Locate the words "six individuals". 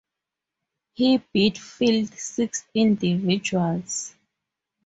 2.17-4.15